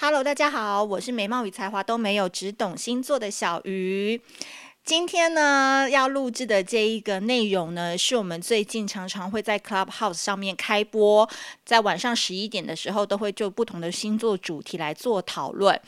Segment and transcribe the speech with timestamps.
[0.00, 4.20] Hello，大家好，我是美貌与才华都没有，只懂星座的小鱼。
[4.88, 11.28] 今天呢，要录制的这一个内容呢，是我们最近常常会在 Clubhouse 上面开播，
[11.62, 15.78] 在晚上十一点的时候，都会就不同的星座主题来做讨论。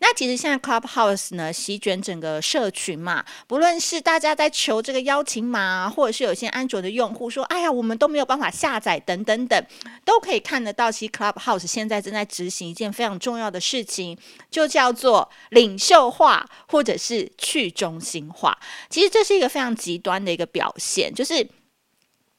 [0.00, 9.66] 那其实现在 Clubhouse 呢，席卷整个社群嘛，不论是大家在求这个邀请码，或者是有些安卓的用户说，哎呀，我们都没有办法下载，等等等，
[10.04, 14.18] 都可以看得到，其实 Clubhouse 现在正在执行一件非常重要的事情，
[14.50, 18.49] 就叫做领袖化，或者是去中心化。
[18.88, 21.46] 其实这是一个非常极端的一个表现，就是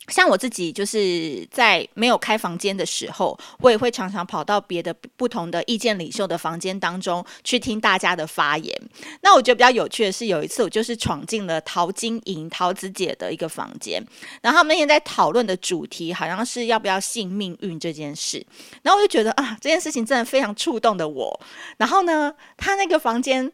[0.08, 8.76] 像我自己，就是在没有开房间的时候，我也会常常跑到别的不同的意见领袖的房间当中去听大家的发言。
[9.22, 14.04] 那我觉得比较有趣的是，有一次我就是闯进了陶晶莹、陶子姐的一个房间，
[14.42, 18.46] 然后他们那天在讨论的主题好像是要不要信命运这件事，
[18.82, 21.40] 然后我就觉得啊，这件事情真的非常触动的我。
[21.78, 23.50] 然后呢，他那个房间。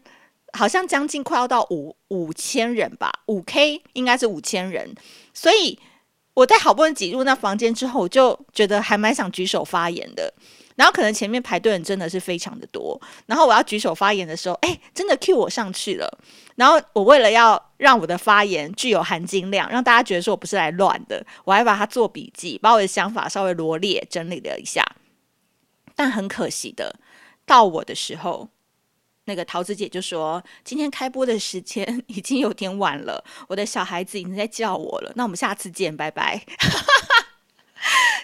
[0.58, 4.94] 好像将近快要到五五千人吧，五 K 应该是五千人，
[5.34, 5.80] 所以
[6.34, 10.34] 我在好不容易挤入那房间之后，我就觉得还蛮想举手发言的。
[10.76, 16.08] 然后可能前面排队人真的是非常的多，然后我要举手发言的时候，哎，真的 cue 我上去了。
[16.56, 24.84] 然后我为了要让我的发言具有含金量，让大家觉得说我不是来乱的，我还把它做笔记，把我的想法稍微罗列整理了一下。
[25.96, 27.00] 但很可惜的，
[27.46, 28.50] 到我的时候。
[29.28, 35.12] 那个桃子姐就说：“今天开播的时间 已经有点晚了，我的小孩子已经在叫我了。
[35.16, 36.42] 那我们下次见，拜拜。”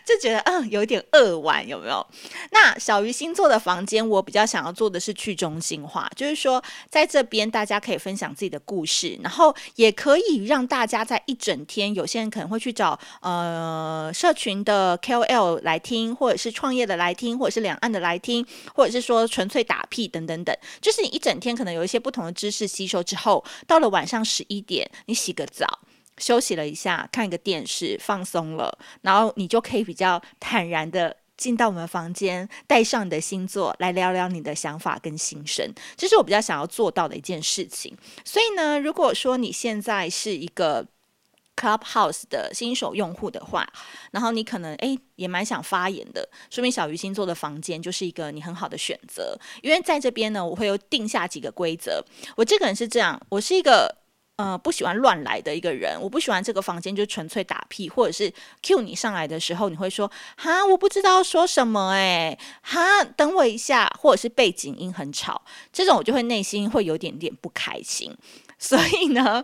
[0.05, 2.05] 就觉得嗯，有点扼腕，有没有？
[2.51, 25.79] 那小鱼星座的房间，我比较想要做的是去中心化，就是说在这边大家可以分享自己的故事，然后也可以让大家在一整天，有些人可能会去找呃社群的 KOL 来听，或者是创业的来听，或者是两岸的来听，或者是说纯粹打屁等等等，就是你一整天可能有一些不同的知识吸收之后，到了晚上十一点，你洗个澡。
[26.17, 37.97] 休息了一下，看一个电视，放松了，然后你就可以比较坦然的进到我们房间，带上你的星座来聊聊你的想法跟心声，这是我比较想要做到的一件事情。
[38.23, 40.85] 所以呢，如果说你现在是一个
[41.55, 43.67] Clubhouse 的新手用户的话，
[44.11, 52.03] 然后你可能诶也蛮想发言的，说明小鱼星座的房间就是一个你很好的选择，因为在这边呢，我会有定下几个规则。
[52.35, 54.02] 我这个人是这样，我是一个。
[54.35, 58.33] 呃，不喜欢乱来的一个人，我不喜欢这个房间就纯粹打屁，或者是
[58.63, 65.39] cue 你上来的时候，你会说哈，我不知道说什么哎，哈，等我一下，或者是背景音很吵，
[65.71, 68.11] 这种我就会内心会有点点不开心。
[68.63, 69.43] 所以呢，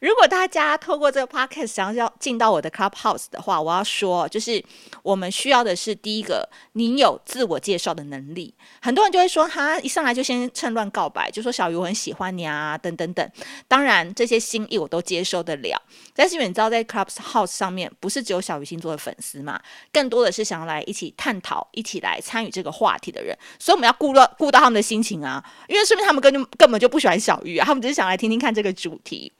[0.00, 4.64] 如果大家透过这个 podcast 想要进到我的 Clubhouse 的话，我要说，就是
[5.02, 8.54] 我们需要的是第一个，你有自我介绍的能力。
[8.80, 13.30] 很多人就会说，哈，一上来就先趁乱告白，就说小鱼我很喜欢你啊，等等等。
[13.68, 15.78] 当然这些心意我都接受得了，
[16.14, 19.60] 但是因为你知道，在 Clubhouse 上面不是只有小鱼星座的粉丝嘛，
[19.92, 28.45] 更多的是想要来一起探讨、一起来参与这个话题的人，所以我们要顾到顾到他们的心情啊，因为说明他们根本根本就不喜欢小鱼啊，他们只是想来听听看。
[28.46, 29.32] 看这个主题，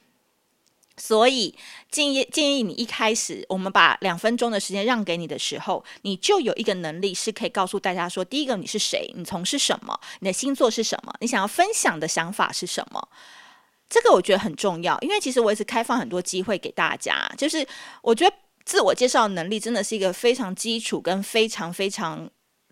[0.97, 1.55] 所以
[1.93, 9.13] 建议建议你一开始，我们把两分钟的时间让给你的时候，你就有一个能力是可以告诉大家说：第一个，你是谁？
[9.15, 9.97] 你从事什么？
[10.19, 11.15] 你的星座是什么？
[11.21, 13.09] 你想要分享的想法是什么？
[13.89, 17.65] 这个我觉得很重要，因为其实我一直开放很多机会给大家，就是
[18.03, 18.35] 我觉得
[18.65, 22.29] 自我介绍能力真的是一个非常基础跟非常非常。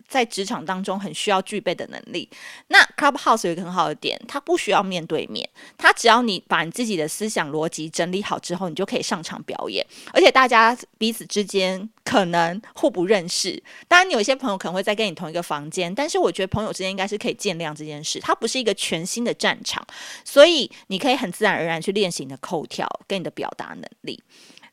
[0.07, 2.29] 在职场当中很需要具备的能力。
[2.67, 9.85] 那 Clubhouse 有一个很好的点，它不需要面对面，它只要你把你自己的思想逻辑整理好之后，你就可以上场表演。
[10.13, 18.19] 而且大家彼此之间可能互不认识，当然你有一些朋友可能会在跟你同一个房间，但是我觉得朋友之间应该是可以见谅这件事。
[18.19, 19.85] 它不是一个全新的战场，
[20.23, 24.21] 所以你可以很自然而然去练习你的口条跟你的表达能力。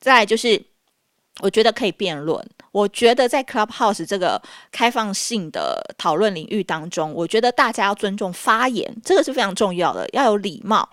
[0.01, 0.63] 再就是。
[1.41, 2.45] 我觉得可以辩论。
[2.71, 10.89] 我觉得在 Clubhouse 这个开放性的讨论领域当中，我觉得大家要尊重发言，这个是非常重要的，要有礼貌。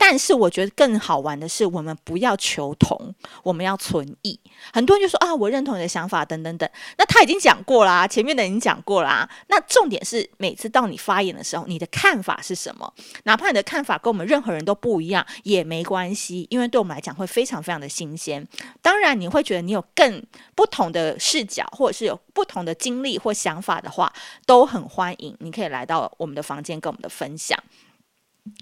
[0.00, 3.12] 但是我觉得更好玩的是，我们不要求同，
[3.42, 4.38] 我们要存异。
[4.72, 6.70] 很多人就说啊，我认同你的想法，等等等。
[6.96, 9.28] 那他已经讲过啦，前面的已经讲过啦。
[9.48, 12.90] 那重点是，每次到你发言的时候，你的看法是什么？
[13.24, 18.46] 哪怕你的看法跟我们任何人都不一样，也没关系，因为对我们来讲会非常非常的新鲜。
[18.80, 20.24] 当然，你会觉得你有更
[20.54, 24.12] 不同的视角，或者是有不同的经历或想法的话，
[24.46, 25.36] 都很欢迎。
[25.40, 27.58] 你可以来到我们的房间跟我们的分享。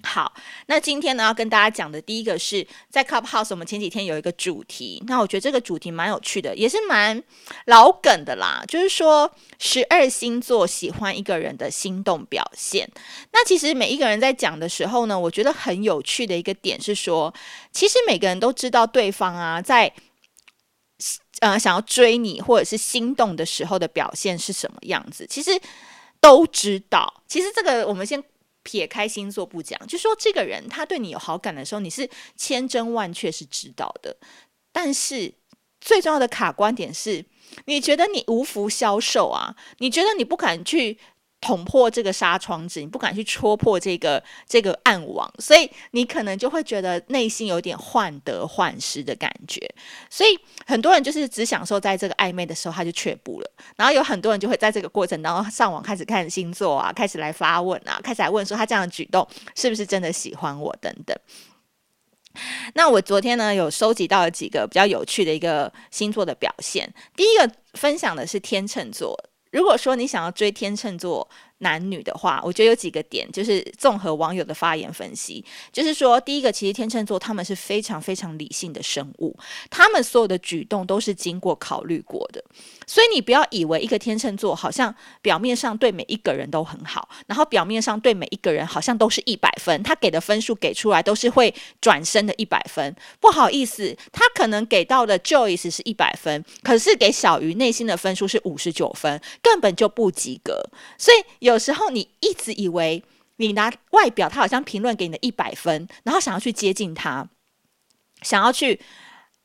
[0.03, 0.33] 好，
[0.67, 7.21] 那今天呢，要跟大家讲的第一个是在 Clubhouse，我们前几天有一个主题，那我觉得这个主题蛮有趣的，也是蛮
[7.65, 9.29] 老梗的啦，就是说
[9.59, 12.89] 十二星座喜欢一个人的心动表现。
[13.31, 17.33] 那其实每一个人在讲的时候呢，我觉得很有趣的一个点是说，
[17.71, 19.91] 其实每个人都知道对方啊，在
[21.41, 25.51] 呃想要追你或者是心动的时候的表现是什么样子，其实
[26.19, 27.21] 都知道。
[27.27, 28.23] 其实这个我们先。
[28.67, 34.17] 撇开星座不讲，就说这个人他对你有好感的时候，你是千真万确是知道的。
[34.73, 35.33] 但是
[35.79, 37.23] 最重要的卡观点是，
[37.63, 39.55] 你觉得你无福消受啊？
[39.77, 40.99] 你觉得你不敢去。
[41.39, 49.61] 捅破这个纱窗纸，你不敢去戳破这个这个暗网，所以你可能就会觉得内心有点患得患失的感觉。
[50.09, 53.51] 所以很多人就是只享受在这个暧昧的时候，他就却步了。
[53.75, 59.25] 然后有很多人就会在这个过程当中上网开始看星座啊，开始来发问啊，开始来问说他这样的举动
[59.55, 61.15] 是不是真的喜欢我等等。
[62.73, 66.91] 那我昨天呢有收集到了几个比较有趣的一个星座的表现。
[67.15, 69.15] 第一个分享的是天秤座。
[69.51, 71.27] 如果说你想要追天秤座
[71.59, 79.37] 男女的话，我觉得有几个点，就是综合网友的发言分析，就是说，第一个，其实天秤座他们是非常非常理性的生物，
[79.69, 82.43] 他们所有的举动都是经过考虑过的。
[82.85, 92.95] 所以你不要以为一个天秤座好像表面上对每一个人都很好，然后表面上对每一个人好像都是一百分，他给的分数给出来都是会转身的一百分。
[93.19, 100.63] 不好意思，他可能给到的 Joyce 是一百分，可是给小鱼内心的分数是五十九分，根本就不及格。
[100.97, 103.03] 所以有时候你一直以为
[103.37, 107.27] 你拿外表，他好像评论给你的一百分，然后想要去接近他，
[108.21, 108.79] 想要去。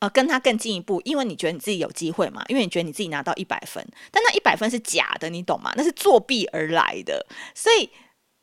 [0.02, 2.42] 呃，跟他更进一步，因为你觉得你自己有机会嘛？
[2.48, 5.72] 因为你觉得你自己拿到一百分，但那一百分是假的，你懂吗？
[5.76, 7.88] 那是作弊而来的，所以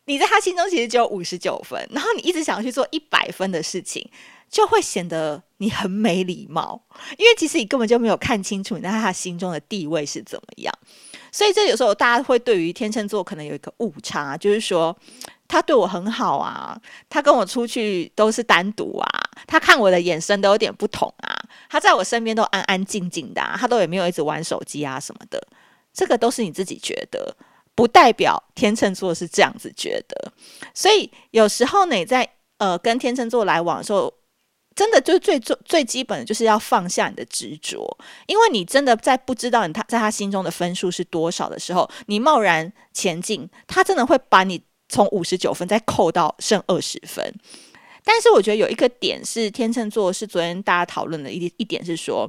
[0.06, 4.10] 你在他心中其实只有五十九分，然后你一直想要去做一百分的事情，
[4.50, 6.82] 就会显得你很没礼貌，
[7.18, 10.74] 因为其实你根本就没有看清楚你在他心中的地位是怎么样。
[11.31, 14.96] 所以这有时候大家会对于天秤座可能有一个误差，就是说。
[15.52, 16.80] 他对我很好啊，
[17.10, 19.10] 他跟我出去都是单独啊，
[19.48, 21.36] 他看我的眼神都有点不同啊，
[21.68, 25.42] 他在我身边都安安静静的，他都也没有一直玩手机啊什么的，
[25.92, 27.36] 这个都是你自己觉得，
[27.74, 30.31] 不代表天秤座是这样子觉得。
[30.76, 32.30] 所以有时候你在
[32.60, 34.14] 呃跟天秤座来往的时候，
[34.80, 37.98] 真的就是最最最基本的就是要放下你的执着，
[38.28, 44.64] 因为你真的在不知道你他在他心中的分数是多少的时候，你贸然前进，他真的会把你。
[44.92, 47.24] 从五十九分再扣到剩二十分，
[48.04, 52.28] 但是我觉得有一个点是天秤座是昨天大家讨论的一一点是说，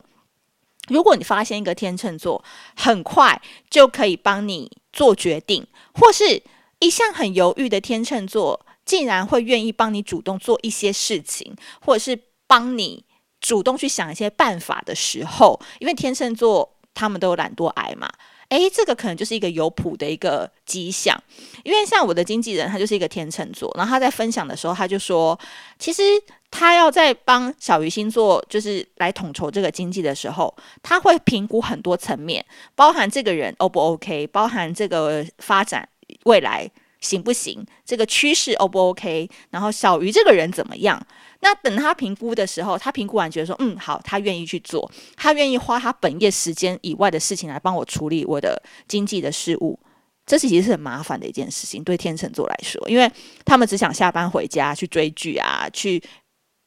[0.89, 2.45] 如果你发现一个天秤座
[2.77, 6.43] 很快就可以帮你做决定，或是
[6.81, 12.15] 一向很犹豫的天秤座竟然会愿意帮你主动做一些事情，或者是
[12.51, 13.05] 帮你
[13.41, 18.11] 主动去想一些办法的时候，因为天秤座他们都有懒惰癌嘛。
[18.49, 21.17] 诶，这个可能就是一个有谱的一个迹象，
[21.63, 25.39] 因为像我的经纪人，他就是一个天秤座，然后他在分享的时候，他就说，
[25.79, 26.03] 其实
[26.51, 30.53] 他要在帮小鱼星座就是来统筹这个经济的时候，
[30.83, 32.45] 他会评估很多层面，
[32.75, 35.89] 包含这个人 O 不 OK，包含这个发展
[36.25, 36.69] 未来
[36.99, 41.01] 行不行，这个趋势 O 不 OK，然后小鱼这个人怎么样。
[41.41, 49.79] 那等他评估的时候，他评估完觉得说，嗯，好，他愿意去做，他愿意花他本业时间以外的事情来帮我处理我的经济的事务，
[50.27, 53.11] 这是其实是很麻烦的一件事情，对天秤座来说，因为
[53.45, 56.03] 他们只想下班回家去追剧啊，去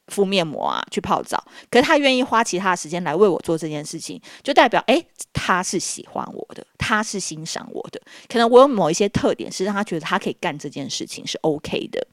[0.08, 12.04] 敷面膜啊，去泡澡，可是他愿意花其他的时间来为我做这件事情，就代表，诶，他是喜欢我的，他是欣赏我的，可能我有某一些特点是让他觉得他可以干这件事情是 OK 的。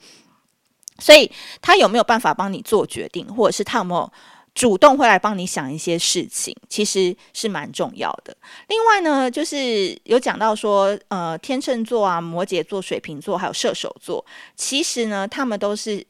[1.01, 1.29] 所以
[1.61, 4.09] 他有没有办法帮你做决定，或者是他有没有
[4.53, 8.35] 主动会来帮你想一些事情，其实是蛮重要的。
[8.67, 14.23] 另外呢，就是有讲到说，呃，天秤座啊、摩羯座、水瓶座还有射手座，
[14.55, 16.05] 其实呢，他们都是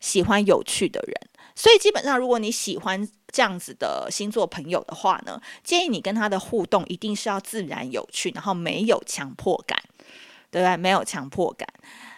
[0.00, 1.14] 喜欢有趣的人。
[1.54, 9.78] 所以基本上，如果你喜欢这样子的星座朋友的话呢，建议你跟他的互动一定是要自然有趣，然后没有强迫感，
[10.50, 10.76] 对不对？
[10.78, 11.68] 没有强迫感。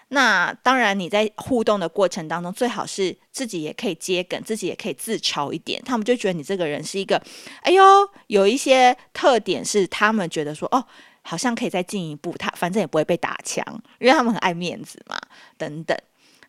[0.09, 5.83] 那当然，你在互动的过程当中，最好是自己也可以接梗，自己也可以自嘲一点。
[5.85, 7.21] 他们就觉得你这个人是一个，
[7.63, 7.83] 哎呦，
[8.29, 10.85] 有一些特点是他们觉得说，哦，
[11.23, 12.33] 好像可以再进一步。
[12.39, 13.65] 他反正也不会被打枪，
[13.99, 15.19] 因为他们很爱面子嘛，
[15.57, 15.97] 等等。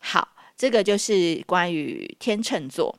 [0.00, 2.96] 好，这个就是关于天秤座。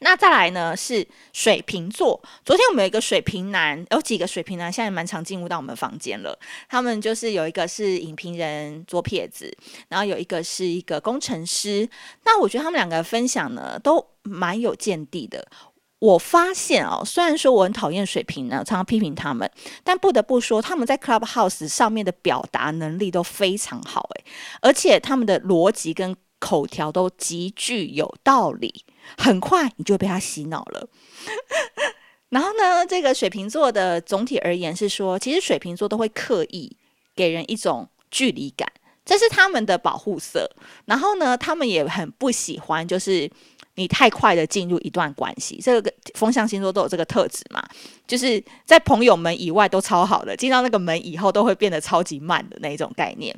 [0.00, 2.20] 那再来呢是水瓶座。
[2.44, 6.38] 昨天我们有一个水瓶男，有几个水瓶男现在蛮常进入到我们房间了。
[6.68, 9.54] 他们就是有一个是影评人左撇子，
[9.88, 11.88] 然后有一个是一个工程师。
[12.24, 15.46] 那我觉得他们两个分享呢都蛮有见地的。
[16.00, 19.50] 我发现哦，虽然说我很讨厌水瓶呢，常常批评他们，
[19.82, 24.24] 但不得不说他们在 Clubhouse 上面的表达能力都非常好诶，
[24.60, 28.84] 而且他们的逻辑跟口条都极具有道理。
[29.16, 30.88] 很快你就被他洗脑了。
[32.28, 36.76] 然后呢，这个水瓶座的总体而言是说，其实水瓶座都会刻意
[37.16, 38.70] 给人一种距离感，
[39.02, 40.50] 这是他们的保护色。
[40.84, 43.30] 然后呢，他们也很不喜欢就是
[43.76, 45.58] 你太快的进入一段关系。
[45.62, 47.66] 这个风象星座都有这个特质嘛，
[48.06, 53.34] 就是在朋友们以外都超好的，进到那个门以后都会变得超级慢的那种概念。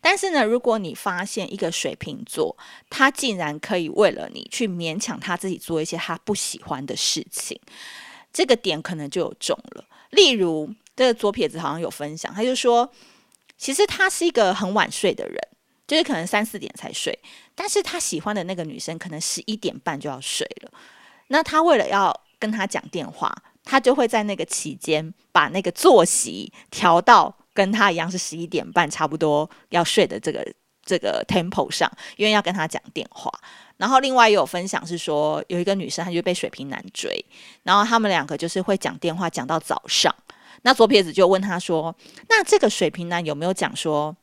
[0.00, 2.56] 但是呢，如果你发现一个水瓶座，
[2.88, 7.60] 他竟然可以为了你去勉强他自己做一些他不喜欢的事情，
[8.32, 9.84] 这个点可能就有中了。
[10.10, 12.90] 例如，这个左撇子好像有分享，他就说，
[13.56, 15.36] 其实他是一个很晚睡的人，
[15.86, 17.18] 就是可能三四点才睡，
[17.54, 20.70] 但是他喜欢的那个女生可能十一点半就要睡了。
[21.28, 23.34] 那他为了要跟他讲电话，
[23.64, 27.34] 他就会在那个期间把那个作息调到。
[27.58, 30.46] 跟他一样是十一点半差不多要睡的这个
[30.84, 33.28] 这个 tempo 上，因为要跟他讲电话。
[33.78, 37.24] 然后另外也有分享是说，有一个女生她就被水瓶男追，
[37.64, 40.14] 然后他们两个就是会讲电话讲到早上。
[40.62, 41.92] 那左撇子就问他说
[42.30, 44.16] ：“那这个水瓶男有没有讲说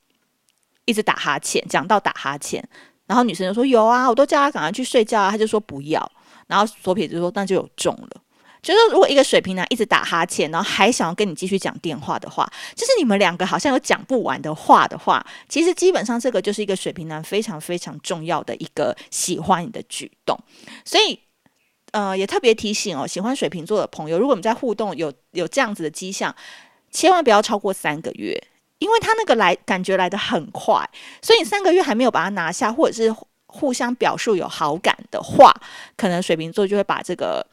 [0.86, 2.66] 一直打哈欠，讲到打哈欠？”
[3.06, 6.10] 然后女生就说：“有啊，我都叫他赶快去睡觉啊。”他就说不要。
[6.48, 8.22] 然后左撇子说：“那就有中了。”
[8.66, 20.36] 就是如果一个水瓶男一直打哈欠，然后还想要跟你继续讲电话的话，就是你们两个好像有讲不完的话的话，其实基本上这个就是一个水瓶男非常非常重要的一个喜欢你的举动。
[20.84, 21.20] 所以，
[21.92, 26.36] 呃，也特别提醒哦，喜欢水瓶座的朋友，如果我们在互动有有这样子的迹象，
[26.90, 28.36] 千万不要超过三个月，
[28.80, 30.90] 因为他那个来感觉来得很快，
[31.22, 35.54] 所以你三个月还没有把他拿下，或者是互相表述有好感的话，
[35.96, 37.46] 可能水瓶座就会把这个。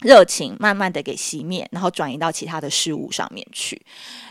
[0.00, 3.80] 热情慢慢的给熄灭，然后转移到其他的事物上面去。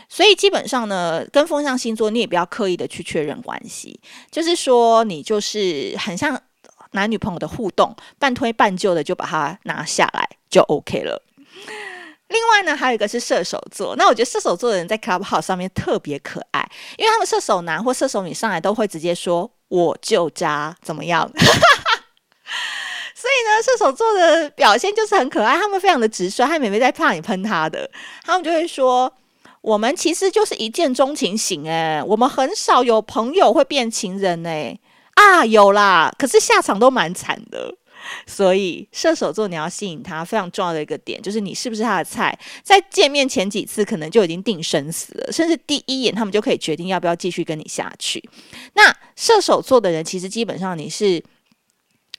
[0.08, 6.40] 所以基本上呢，跟风象星座你也不要刻意的去确认关系，就是说你就是很像
[6.92, 11.20] 男女朋友的互动，半推半就的就把它拿下来就 OK 了。
[12.28, 21.30] 另外呢，还有一个是射手座，那我觉得射手座的人在 Clubhouse 上面特别可爱，因为他们射手男或射手女上来都会直接说我就渣怎么样。
[23.26, 27.90] 所以呢，射手座的表现就是很可爱，他们非常的直率，他们也没在怕你喷他的，
[28.22, 29.12] 他们就会说，
[29.62, 34.78] 我们其实就是一见钟情型诶，我们很少有朋友会变情人诶。
[35.14, 37.74] 啊，有啦，可是下场都蛮惨的。
[38.26, 48.22] 所以射手座你要吸引他非常重要的一个点，就是你是不是他的菜，在见面前几次可能就已经定生死了，甚至第一眼他们就可以决定要不要继续跟你下去。
[48.74, 51.20] 那射手座的人其实基本上你是。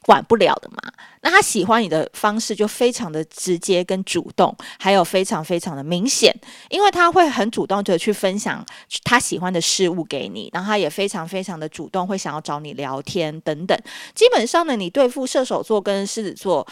[0.08, 0.78] 管不了的嘛，
[1.20, 6.34] 那他喜欢你的方式就非常的直接跟主动，还有非常非常的明显，
[6.70, 8.66] 因为他会很主动的去分享
[9.04, 13.78] 他喜欢的事物给你，然后他也非常非常的主动，会想要找你聊天等等。
[14.16, 16.66] 基本上呢，你对付射手座跟狮子座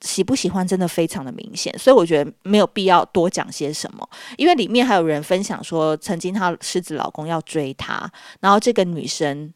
[0.00, 9.52] 喜不喜欢真的非常的明显，所以我觉得没有必要多讲些什么，因为里面还有人分享说，曾经他狮子老公要追她，然后这个女生。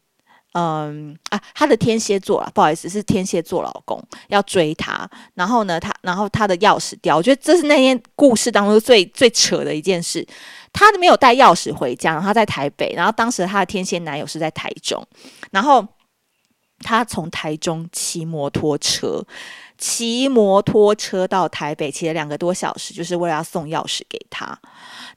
[0.53, 10.27] 嗯啊，他的天蝎座啊，不好意思，是天蝎座老公要追她，然后呢，她然后她的钥匙掉，我觉得这是那天故事当中最最扯的一件事。
[10.71, 15.03] 他没有带钥匙回家，然后他在台北，然后当时她的天蝎男友是在台中，
[15.51, 15.87] 然后
[16.79, 19.25] 她从台中骑摩托车。
[19.79, 24.59] 骑摩托车到台北，骑了两个多小时，就是为了要送钥匙给他。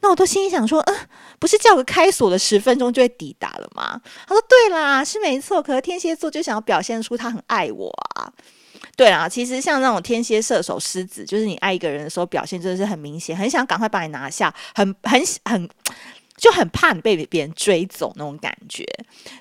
[0.00, 0.96] 那我都心里想说，嗯，
[1.40, 4.00] 不是叫个开锁的十分钟就会抵达了吗？
[4.26, 5.60] 他说对啦，是没错。
[5.60, 8.32] 可是天蝎座就想要表现出他很爱我啊。
[8.96, 15.68] 对啊，其实像那种天蝎、射手、狮子，就是你爱一个人的时候，表现真的是很明显，很想赶快把你拿下，很很很，
[16.36, 18.84] 就很怕你被别人追走那种感觉。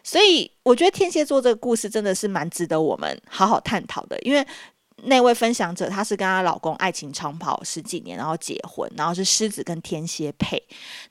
[0.04, 4.44] 所以我觉得天蝎座这个故事真的是蛮值得我们好好探讨的，因为。
[5.04, 10.62] 那位分享者，她是跟她老公爱情长跑十几年，然后结婚，然后是狮子跟天蝎配。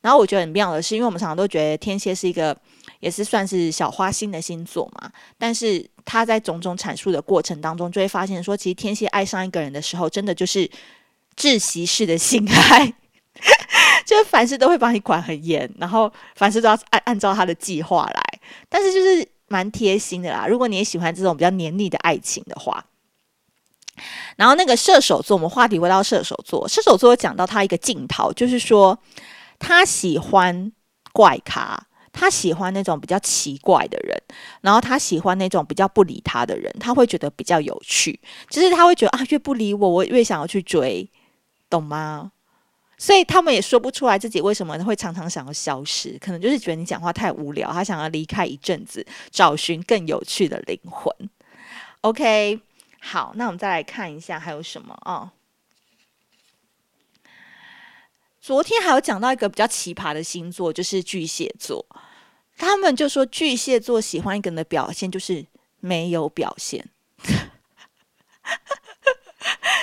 [0.00, 2.56] 然后我觉得很妙的是，因为我们常常都觉得天蝎是一个
[3.00, 10.70] 也是算是小花心的星座嘛，但是他在种种阐述的过程当中，就会发现说，其实天蝎爱上一个人的时候，真的就是
[11.36, 12.86] 窒息式的性爱，
[14.06, 18.22] 就是凡事都会帮你管很严，然后凡事都要按按照他的计划来，
[18.68, 20.46] 但是就是蛮贴心的啦。
[20.46, 22.84] 如果你也喜欢这种比较黏腻的爱情的话。
[24.36, 28.98] 然后那个射手座，我们话题回到射手座，射手座讲到他一个镜头，就是说
[29.58, 30.72] 他喜欢
[31.12, 34.20] 怪咖，他喜欢那种比较奇怪的人，
[34.60, 41.08] 然后他喜欢那种比较不理他的人，他会觉得比较有趣，就是他会觉得啊，越不理我，我越想要去追，
[41.68, 42.32] 懂吗？
[42.98, 51.10] 所以他们也说不出来自己为什么会常常想要消失，可能就是觉得你讲话太无聊，他想要离开一阵子，找寻更有趣的灵魂。
[52.02, 52.60] OK。
[53.00, 55.32] 好，那我们再来看一下还有什么啊。
[58.40, 61.84] 昨天还有讲到一个比较奇葩的星座，就是巨蟹座。
[62.56, 65.46] 他们就说巨蟹座喜欢一个人的表现就是
[65.80, 66.88] 没有表现。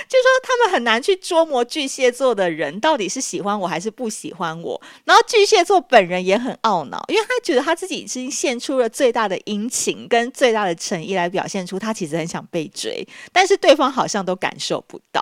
[0.08, 15.22] 就说他们很难去捉摸巨蟹座的人到底是喜欢我还是不喜欢我，然后巨蟹座本人也很懊恼，因为他觉得他自己已经献出了最大的殷勤跟最大的诚意来表现出他其实很想被追，但是对方好像都感受不到。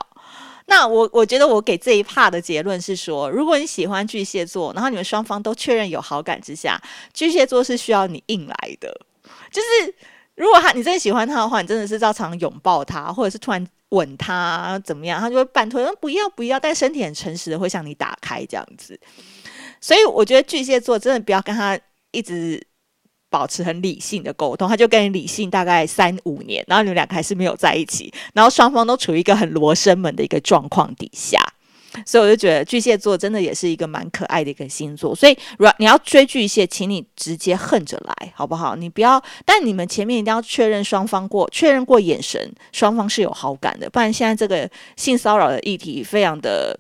[0.68, 6.82] 那我我觉得我给这一帕的结论是说，如果你喜欢巨蟹座，然后你们双方都确认有好感之下，
[7.14, 9.00] 巨蟹座是需要你硬来的，
[9.52, 9.94] 就是
[10.36, 13.68] 如果他你真的喜欢他的话，你真的是照常拥抱他，或者是突然。
[13.90, 15.22] 吻他怎么样？
[15.22, 19.00] 他就会半推，说不要不要，但身体很诚实的会向你打开这样子。
[19.80, 21.80] 所以我觉得巨蟹座真的不要跟他
[22.12, 22.62] 一直
[23.30, 31.40] 保持很理性的沟通，他就跟你理性大概三五年，然后你们两个还是没有在一起，然后双方都处于一个很罗生门的一个状况底下。
[32.06, 35.14] 所以我就觉得巨蟹座真的也是一个蛮可爱的一个星座。
[35.16, 38.76] 所以如果你要追巨蟹，请你直接横着来，好不好？
[38.76, 43.90] 你不要，但你们前面一定要确认双方过，确认过眼神，双方是有好感的。
[43.90, 46.78] 不然现在这个性骚扰的议题非常的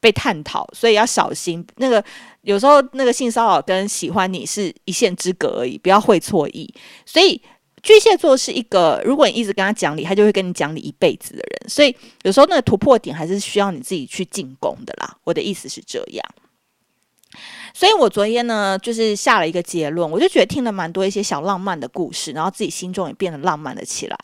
[0.00, 1.66] 被探讨，所以要小心。
[1.76, 2.02] 那个
[2.42, 6.72] 有时候那个性骚扰跟喜欢你是一线之隔而已，不要会错意。
[7.06, 7.40] 所以。
[7.82, 11.68] 巨蟹座是一个，如果你一直跟他讲理，他就会跟你讲理一辈子的人。
[11.68, 15.16] 所以有时候那个突破点还是需要你自己去进攻的啦。
[15.24, 16.24] 我的意思是这样。
[17.72, 24.18] 所以我昨天呢，就是下了一个结论，我就觉得听了蛮多一些小浪漫的故事，然后自己心中也变得浪漫了起来。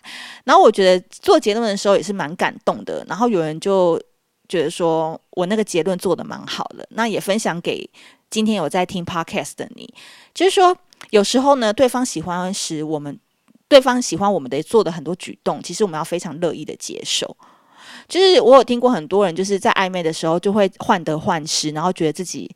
[0.45, 3.05] 然后我觉得做结论的时候也是蛮感动的。
[3.09, 3.99] 然后有人就
[4.49, 7.89] 觉得说我那个结论做的蛮好的，那也分享给
[8.29, 9.95] 今天有在听 podcast 的你，
[10.35, 10.77] 就是说
[11.11, 13.19] 有时候呢，对方喜欢时，我们。
[13.69, 17.37] 对方喜欢我们的做的很多举动，其实我们要非常乐意的接受。
[18.09, 22.49] 就是我有听过很多人，就是在暧昧的时候就会患得患失，然后觉得自己，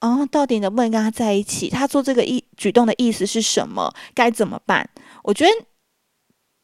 [0.00, 1.68] 哦，到底能不能跟他在一起？
[1.68, 3.94] 他做这个意举动的意思是什么？
[4.14, 4.88] 该怎么办？
[5.22, 5.50] 我觉得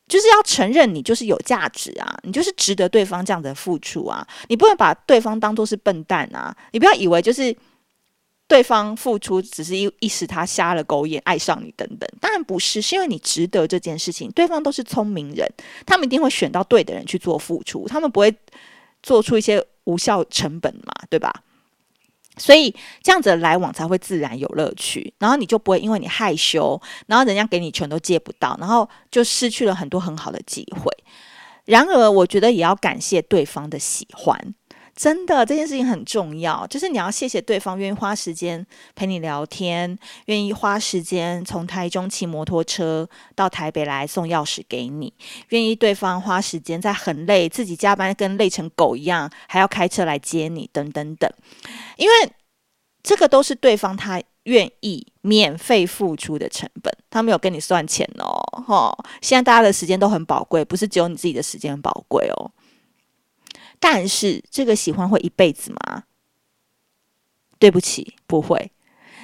[0.09, 7.57] 就是要承认你就是有价值啊，你就是值得对方这样的付出啊，你不能把对方当做是笨蛋啊，你不要以为就是。
[8.51, 14.29] 对方付出只是一一时，他瞎了狗眼爱上你等等，当然不是，是因为你值得这件事情。
[14.33, 15.49] 对方都是聪明人，
[15.87, 18.35] 他们一定会选到对的人去做付出，他们不会
[19.05, 21.33] 做出一些无效成本嘛，对吧？
[22.39, 30.91] 所以这样子的来往才会自然有乐趣，然后你就不会因为你害羞，然后人家给你全都借不到，然后就失去了很多很好的机会。
[31.67, 34.55] 然而，我觉得也要感谢对方的喜欢。
[35.01, 45.11] 真的，这件事情很重要，就是你要谢谢对方愿意花时间陪你聊天，愿意花时间从台中骑摩托车到台北来送钥匙给你，
[45.49, 51.33] 愿意对方花时间在很累，自己加班跟累成狗一样，还要开车来接你，等等等，
[51.97, 52.31] 因为
[53.03, 62.53] 这个都是对方他愿意免费付出的成本，他没有跟你算钱哦，哈，现在大家的时间都很宝贵，不是只有你自己的时间宝贵哦。
[63.81, 66.05] 但是这个喜欢会一辈子吗？
[67.59, 68.71] 对不起，不会。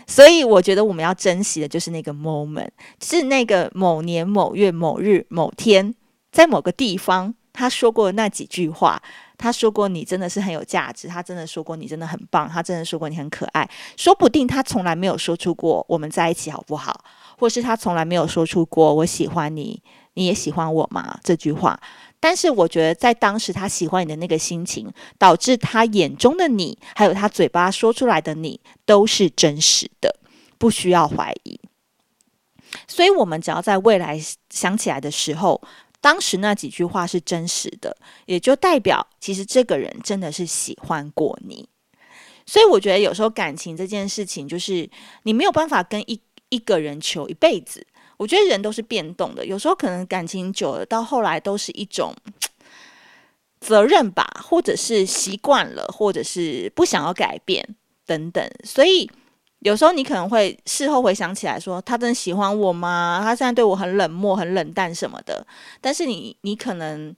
[0.08, 5.94] 所以我觉得我们要珍惜的就是那个 moment，是那个某年某月某日某天，
[6.32, 9.00] 在某个地方他说过那几句话。
[9.38, 13.68] 他说过你真的是很有价值，他真的说过你真的很棒，他真的说过你很可爱。
[13.94, 17.04] 说不定他从来没有说出过我们在一起好不好，
[17.36, 19.82] 或是他从来没有说出过我喜欢你，
[20.14, 21.18] 你也喜欢我吗？
[21.22, 21.78] 这句话。
[22.28, 30.18] 但是我觉得，在当时他喜欢你的那个心情，导致他眼中的你，还有他嘴巴说出来的你，都是真实的，
[30.58, 31.60] 不需要怀疑。
[32.88, 35.62] 所以，我们只要在未来想起来的时候，
[36.00, 41.68] 当时那几句话是真实的，也就代表其实这个人真的是喜欢过你。
[42.44, 44.90] 所以，我觉得有时候感情这件事情，就是
[45.22, 47.86] 你没有办法跟一一个人求一辈子。
[48.16, 52.14] 我觉得人都是变动的，有时候可能感情久了，到后来都是一种
[53.60, 57.66] 责任吧，或者是习惯了，或者是不想要改变
[58.06, 58.48] 等等。
[58.64, 59.10] 所以
[59.60, 63.20] 有时候你可能会事后回想起来说，他真的喜欢我吗？
[63.22, 65.44] 他现在对我很冷漠、很冷淡什么的。
[65.80, 67.14] 但是你你可能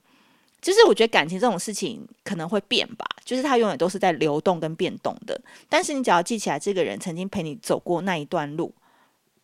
[0.61, 5.39] 就是我觉得感情这种事情可能会变吧，就是它永远都是在流动跟变动的。
[5.69, 8.73] 但是你只要记起来，这个人曾经陪你走过那一段路，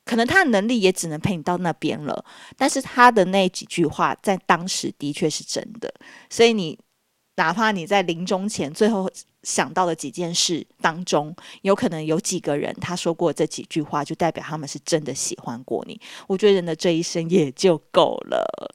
[0.05, 2.23] 可能他的能力也只能陪你到那边了。
[2.55, 5.93] 但是他的那几句话在当时的确是真的，
[6.29, 6.79] 所以你
[7.35, 9.09] 哪怕你在临终前最后
[9.43, 15.99] 想到的几件事当中，有可能有几个人他说过这几句话，就代表他们是真的喜欢过你。
[16.27, 18.71] 我觉得人的这一生也就够了。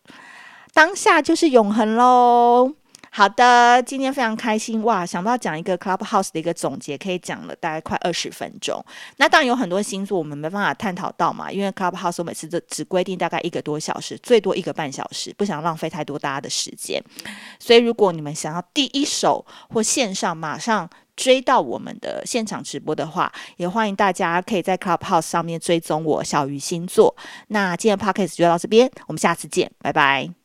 [0.72, 2.74] 当下就是永恒喽。
[3.12, 5.04] 好的，今天非常开心哇！
[5.04, 8.80] 想不到讲一个 Clubhouse 的一个总结，可以讲了大概快二十分钟。
[9.16, 17.02] 那当然有很多星座我们没办法探讨到嘛，因为 Clubhouse 我每次都只规定大概一个多小时，最多一个半小时，不想浪费太多大家的时间。
[17.58, 27.14] 所以如果你们想要第一手或线上马上追到我们的现场直播的话，也欢迎大家可以在 Clubhouse 上面追踪我小鱼星座。
[27.48, 30.39] 那今天的 Podcast 就到这边，我们下次见，拜拜。